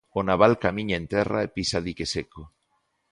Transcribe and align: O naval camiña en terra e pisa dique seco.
O 0.19 0.21
naval 0.29 0.53
camiña 0.63 0.95
en 1.01 1.05
terra 1.13 1.39
e 1.45 1.51
pisa 1.55 1.79
dique 1.85 2.05
seco. 2.13 2.43